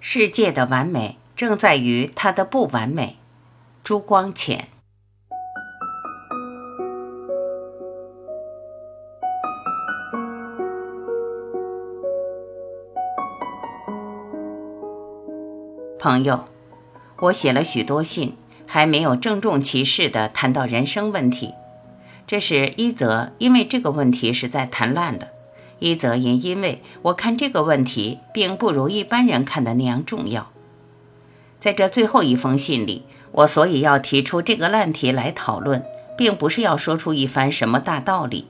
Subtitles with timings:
[0.00, 3.16] 世界的完美正在于它的不完美。
[3.82, 4.68] 朱光潜。
[15.98, 16.44] 朋友，
[17.22, 18.36] 我写了许多信，
[18.66, 21.54] 还没有郑重其事地谈到人生问题。
[22.26, 25.28] 这是一则，因为这个问题实在谈烂了；
[25.78, 30.50] 一则也因为我看这个问题并不如一般人看的那样重要。
[31.60, 35.84] 在这最后一封信里，我所以要提出这个烂题来讨论，
[36.16, 38.46] 并不是要说出一番什么大道理，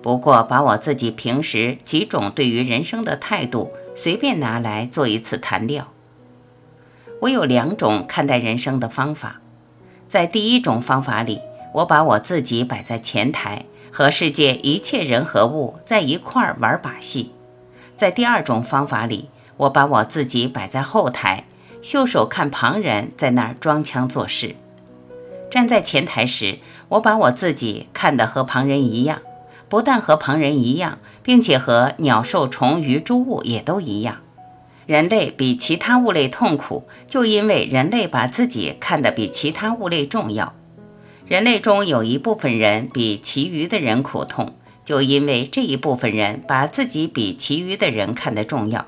[0.00, 5.92] 不过把我自己平时几种对于人生的态度随便拿来做一次谈料。
[7.20, 9.40] 我有两种看待人生的方法，
[10.08, 11.40] 在第一种方法里，
[11.74, 17.26] 我把我自己摆在前台，和世界一切人和物在一块儿玩把戏；
[17.94, 19.28] 在第二种方法里，
[19.58, 21.44] 我把我自己摆在后台，
[21.82, 24.56] 袖手看旁人在那儿装腔作势。
[25.50, 29.20] 站在前台时，我把我自己看得和旁人一样，
[29.68, 34.16] 不但和旁人一样，并且和鸟兽虫鱼诸物也都一样。
[34.86, 40.54] 人类比其他物类痛苦，就因为人类把自己看得比其他物类重要。
[41.26, 48.86] 人类中有一部分人比其余的人苦痛，就因为这一部分人把自己比其余的人看得重要。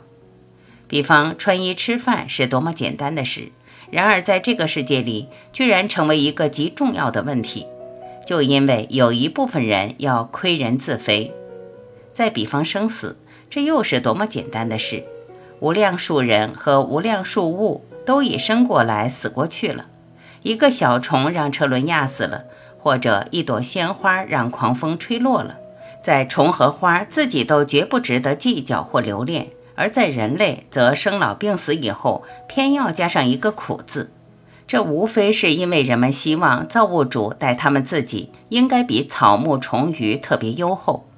[0.87, 3.53] 比方穿衣吃饭是多么简单的事，
[3.91, 7.67] 然而在这个世界里，居然成为一个极重要的问题，
[8.27, 11.33] 就因为有一部分人要亏人自肥。
[12.13, 13.17] 再比方生死，
[13.49, 15.05] 这又是多么简单的事。
[15.61, 19.87] 无量数人和无量数物都已生过来死过去了，
[20.45, 22.45] 一个小虫让车轮压死了，
[22.79, 25.57] 或者一朵鲜花让狂风吹落了，
[26.03, 34.13] 在虫和花自己都绝不值得计较或留恋，而在人类则生老病死以后，偏要加上一个苦字，
[34.67, 41.09] 这无非是因为人们希望造物主待他们自己应该比草木虫鱼特别优厚，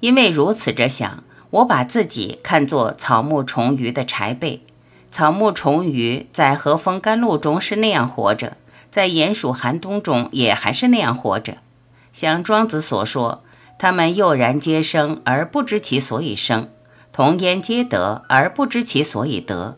[0.00, 1.24] 因为如此着想。
[1.50, 4.62] 我把自己看作草木虫鱼的柴辈，
[5.10, 8.56] 草木虫鱼在和风甘露中是那样活着，
[8.92, 11.56] 在炎暑寒冬中也还是那样活着。
[12.12, 13.42] 像庄子所说，
[13.76, 16.68] 他们悠然皆生而不知其所以生，
[17.12, 19.76] 同焉皆得而不知其所以得。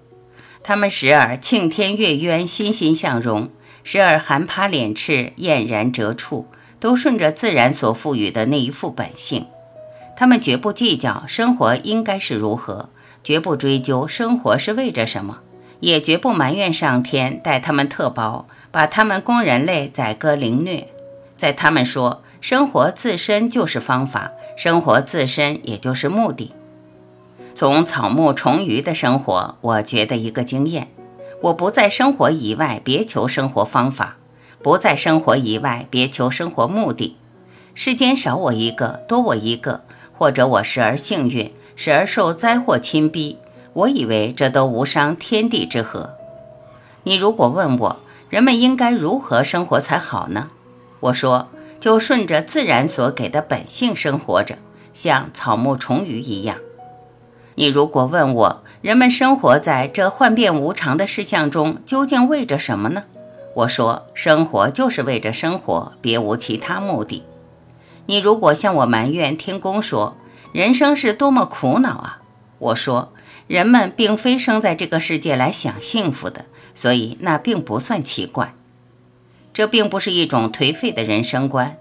[0.63, 3.49] 他们时而庆天悦渊，欣欣向荣；
[3.83, 6.47] 时而寒趴脸赤，厌然辄处，
[6.79, 9.47] 都顺着自然所赋予的那一副本性。
[10.15, 12.91] 他们绝不计较生活应该是如何，
[13.25, 15.39] 绝不追究生活是为着什么，
[15.81, 20.89] 也绝不埋怨上天待他们特薄，把他们供人类宰割凌虐。
[21.37, 26.51] 在他们说，生活自身就是方法，生活自身也就是目的。
[27.55, 30.89] 从草木虫鱼的生活，我觉得一个经验：
[31.43, 34.17] 我不在生活以外别求生活方法，
[34.63, 37.17] 不在生活以外别求生活目的。
[37.75, 39.83] 世间少我一个，多我一个。
[40.15, 43.39] 或者我时而幸运，时而受灾祸侵逼，
[43.73, 46.15] 我以为这都无伤天地之和。
[47.05, 47.97] 你如果问我，
[48.29, 50.51] 人们应该如何生活才好呢？
[51.01, 51.49] 我说，
[51.81, 54.57] 就顺着自然所给的本性生活着，
[54.93, 56.57] 像草木虫鱼一样。
[57.57, 63.05] 你如果问我，人们生活在这幻变无常的世相中，究竟为着什么呢？
[63.55, 67.25] 我说，生活就是为着生活，别无其他目的。
[68.07, 70.17] 你如果向我埋怨天公说
[70.53, 72.21] 人生是多么苦恼啊，
[72.59, 73.15] 我说
[73.47, 78.55] 人们并非生在这个世界来享幸福的，所以那并不算奇怪。
[79.55, 81.79] 这并不是一种颓废的人生观。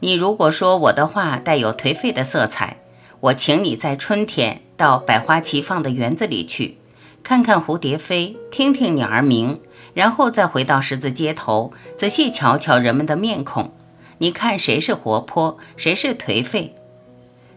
[0.00, 2.76] 你如果说我的话带有颓废的色彩，
[3.20, 6.76] 我请你在春天到百花齐放的园子里去，
[7.22, 9.60] 看看蝴蝶飞，听听鸟儿鸣，
[9.94, 13.72] 然后再回到十字街头，仔细瞧瞧人们的面孔。
[14.18, 16.74] 你看谁是活泼，谁是颓废？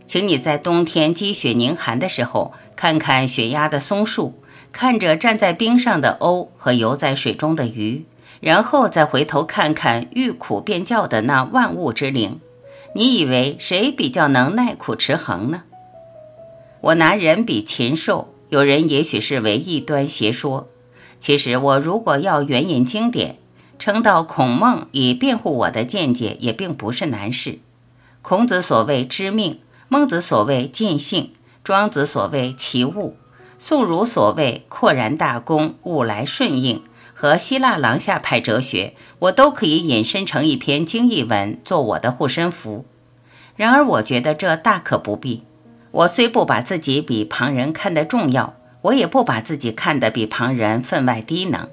[0.07, 4.41] 请你在冬天积雪凝寒的时候，看看雪压的松树，
[4.71, 8.05] 看着站在冰上的鸥和游在水中的鱼，
[8.39, 12.39] 然后再回头看看遇苦便叫的那万物之灵。
[12.93, 15.63] 你以为谁比较能耐苦持恒呢？
[16.81, 20.69] 我拿人比禽兽，有人也许是为异端邪说。
[21.19, 23.37] 其实我如果要援引经典。
[23.79, 27.59] 称道孔孟以辩护我的见解，也并不是难事。
[28.23, 31.31] 孔子所谓知命，孟子所谓尽性，
[31.63, 33.15] 庄子所谓齐物，
[33.57, 42.83] 宋儒所谓阔然大公，物来顺应，和希腊廊下派哲学，我都可以引申成一篇经义文，做我的护身符。
[43.55, 45.43] 然而，我觉得这大可不必。
[45.91, 51.69] 我虽不把自己比旁人看得重要，我也不把自己看得比旁人分外低能。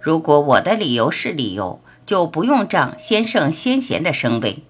[0.00, 4.64] 如果我的理由是理由，就不用仗先圣先贤的声威。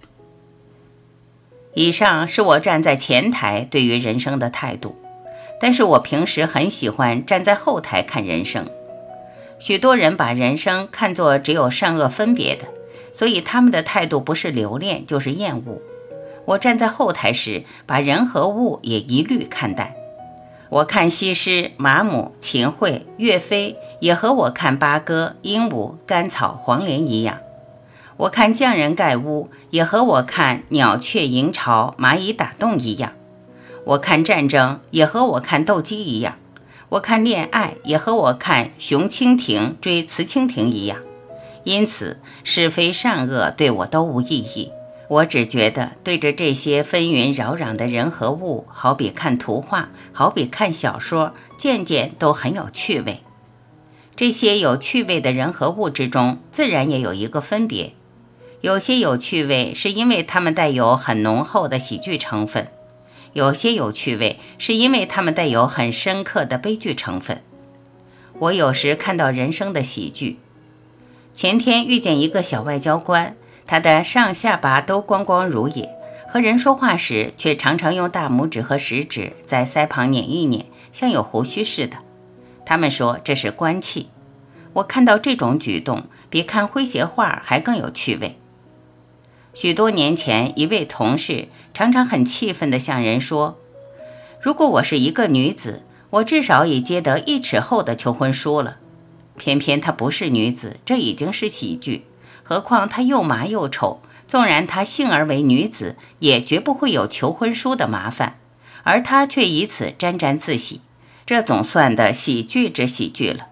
[1.74, 4.96] 以上是我站在前台对于人生的态度，
[5.60, 8.66] 但是我平时很喜欢站在后台看人生。
[9.58, 12.66] 许多人把人生看作只有善恶分别的，
[13.12, 15.80] 所以他们的态度不是留恋就是厌恶。
[16.46, 19.94] 我站在后台时，把人和物也一律看待。
[20.70, 27.38] 我看西施、马母、秦桧、岳飞，也和我看八哥、鹦鹉、甘草、黄连一样。
[28.20, 33.12] 我看匠人盖屋，也和我看鸟雀营巢、蚂蚁打洞一样；
[33.84, 36.34] 我看战争，也和我看斗鸡一样；
[36.90, 40.98] 我看恋爱，也和我看雄蜻蜓追雌蜻蜓一样。
[41.64, 44.70] 因此，是非善恶对我都无意义。
[45.08, 53.22] 我只觉得对着这些纷纭扰攘的人和物，好比看图画，好比看小说，件件都很有趣味。
[54.14, 57.94] 这些有趣味的人和物之中，自然也有一个分别。
[58.62, 62.64] 有些有趣味，是因为它们带有很浓厚的喜剧成分；
[63.32, 67.42] 有些有趣味，是因为它们带有很深刻的悲剧成分。
[68.38, 70.38] 我有时看到人生的喜剧。
[71.34, 73.34] 前天遇见一个小外交官，
[73.66, 75.88] 他的上下巴都光光如也，
[76.28, 81.96] 和人说话时却常常用大拇指和食指在腮旁捻一捻，像有胡须似的。
[82.66, 84.10] 他们说这是官气。
[84.74, 88.36] 我看到这种举动，比看诙谐画还更有趣味。
[89.52, 93.58] 许多年前，一位同事常常很气愤地向人说
[94.40, 98.76] ：“如果我是一个女子，我至少已接得一尺厚的求婚书了。
[99.36, 102.04] 偏偏她不是女子，这已经是喜剧。
[102.44, 108.38] 何况她又麻又丑，纵然她幸而为女子，也绝不会有求婚书的麻烦。
[108.84, 110.80] 而她却以此沾沾自喜，
[111.26, 113.48] 这总算的喜剧之喜剧了。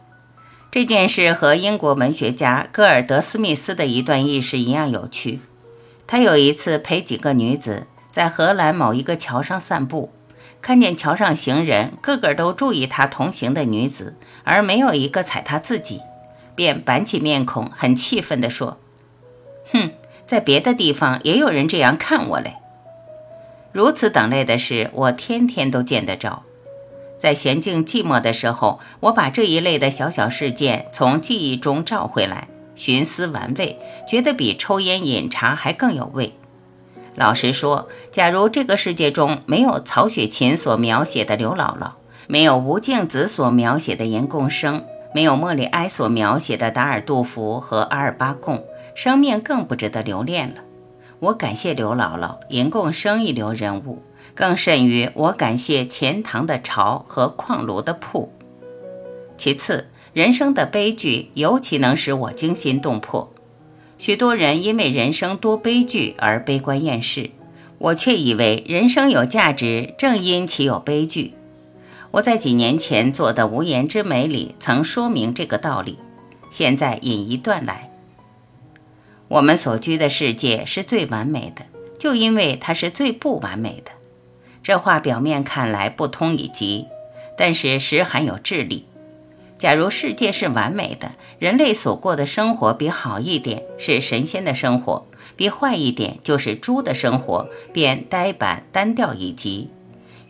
[0.70, 5.40] 这件事和英国文学家戈尔德斯密斯的一段轶事一样有趣。”
[6.08, 10.10] 他有一次陪几个女子在荷兰某一个桥上散步，
[10.62, 16.00] 看见桥上行人个个都注意他同行的女子，而没有一个踩他自己，
[16.54, 18.78] 便板起面孔，很气愤地说
[19.70, 19.90] ：“哼，
[20.26, 22.54] 在别的地方也有人这样看我嘞。”
[23.72, 26.42] 如此等类的事，我天天都见得着。
[27.18, 32.48] 在闲静寂寞的时候，我把这一类的小小事件从记忆中召回来。
[32.78, 33.76] 寻思玩味，
[34.06, 36.32] 觉得比抽烟饮茶还更有味。
[37.16, 41.90] 老实说，假如这个世界中没有曹雪芹所描写的刘姥姥，
[42.28, 48.64] 没有吴敬梓所描写的严贡生，没有莫里埃所描写的达尔杜福和阿尔巴贡，
[48.94, 50.62] 生命更不值得留恋了。
[51.18, 54.00] 我感谢刘姥姥、严贡生一流人物，
[54.36, 58.32] 更甚于我感谢钱塘的巢和矿炉的铺。
[59.36, 59.88] 其次。
[60.12, 63.32] 人生的悲剧尤其能使我惊心动魄。
[63.98, 67.30] 许多人因为人生多悲剧而悲观厌世，
[67.78, 71.34] 我却以为人生有价值，正因其有悲剧。
[72.12, 75.98] 我在几年前做的《无言之美》里曾说明这个道理。
[76.50, 77.90] 现在引一段来：
[79.28, 81.66] 我们所居的世界是最完美的，
[81.98, 83.90] 就因为它是最不完美的。
[84.62, 86.86] 这话表面看来不通以及，
[87.36, 88.86] 但是实含有智力。
[89.58, 99.70] 假如世界是完美的，人类所过的生活比好一点是神仙的生活，比坏一点就是猪的生活，便呆板单调以及。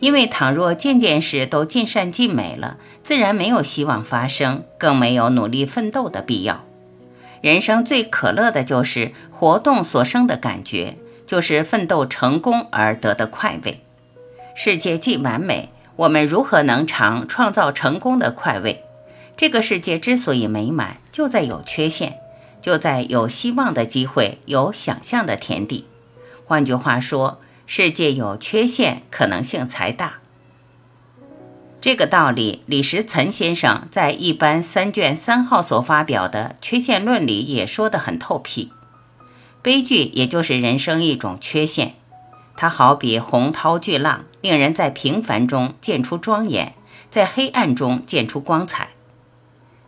[0.01, 6.65] 因为倘若件件事都尽善尽美了，自然没有希望发生，更没有努力奋斗的必要。
[7.43, 13.81] 人生最可乐的就是活动所生的感觉，就是奋斗成功而得的快慰。
[14.55, 18.85] 世界既完美，我们如何能尝创造成功的快慰？
[19.39, 22.19] 这个世界之所以美满，就在有缺陷，
[22.61, 25.87] 就在有希望的机会，有想象的田地。
[26.45, 30.15] 换句话说，世界有缺陷，可能性才大。
[31.81, 38.73] 这个道理，李时岑先生在一般三卷三号所发表的《缺陷论》里也说得很透辟。
[39.63, 41.95] 悲剧也就是人生一种缺陷，
[42.57, 46.75] 它好比洪涛巨浪，令人在平凡中见出庄严，
[47.09, 48.89] 在黑暗中见出光彩。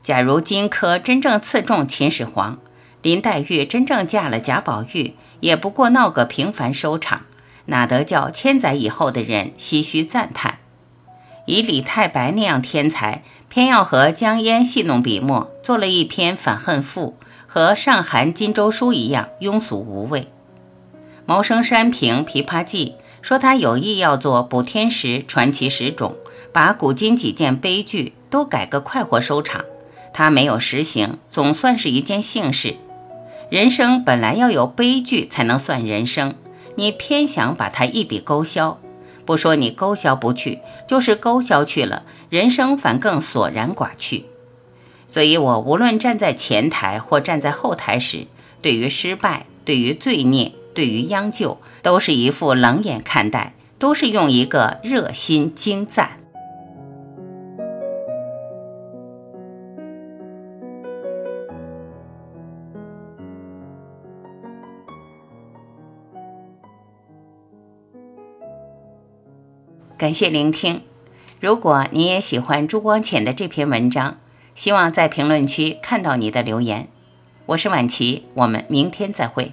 [0.02, 2.59] 假如荆轲真正刺中秦始皇，
[3.02, 7.23] 林黛玉真正嫁了贾宝玉，也不过闹个平凡收场，
[7.66, 10.59] 哪得叫千载以后的人唏嘘赞叹？
[11.47, 17.16] 以李太白那样天才，偏要和江淹戏弄笔墨，做了一篇反恨赋，
[17.47, 20.28] 和上韩荆州书一样庸俗无味。
[21.26, 26.16] 谋生山平《琵琶记》说他有意要做补天石传奇十种，
[26.52, 29.64] 把古今几件悲剧都改个快活收场，
[30.12, 32.76] 它没有实行，总算是一件幸事。
[33.50, 36.34] 人生本来要有悲剧才能算人生，
[36.76, 38.78] 你偏想把它一笔勾销。
[39.24, 44.26] 不说你勾销不去，就是勾销去了，人生反更索然寡趣。
[45.06, 48.26] 所以，我无论站在前台或站在后台时，
[48.62, 56.19] 对于失败、对于罪孽、对于央救，都是一副冷眼看待，都是用一个热心精赞。
[70.00, 70.80] 感谢聆听。
[71.40, 74.16] 如果你也喜欢朱光潜的这篇文章，
[74.54, 76.88] 希望在评论区看到你的留言。
[77.45, 79.52] 我是晚琪，我们明天再会。